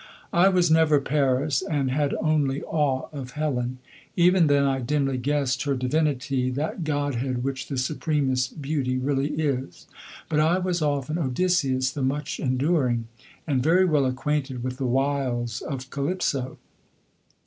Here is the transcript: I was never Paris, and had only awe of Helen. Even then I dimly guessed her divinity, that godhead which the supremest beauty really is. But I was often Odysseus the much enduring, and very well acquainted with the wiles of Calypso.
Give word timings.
I 0.33 0.49
was 0.49 0.71
never 0.71 0.99
Paris, 0.99 1.61
and 1.61 1.91
had 1.91 2.15
only 2.19 2.63
awe 2.63 3.07
of 3.13 3.33
Helen. 3.33 3.77
Even 4.15 4.47
then 4.47 4.63
I 4.63 4.79
dimly 4.79 5.19
guessed 5.19 5.61
her 5.65 5.75
divinity, 5.75 6.49
that 6.49 6.83
godhead 6.83 7.43
which 7.43 7.67
the 7.67 7.77
supremest 7.77 8.59
beauty 8.59 8.97
really 8.97 9.29
is. 9.33 9.85
But 10.27 10.39
I 10.39 10.57
was 10.57 10.81
often 10.81 11.19
Odysseus 11.19 11.91
the 11.91 12.01
much 12.01 12.39
enduring, 12.39 13.09
and 13.45 13.61
very 13.61 13.85
well 13.85 14.07
acquainted 14.07 14.63
with 14.63 14.77
the 14.77 14.87
wiles 14.87 15.61
of 15.61 15.91
Calypso. 15.91 16.57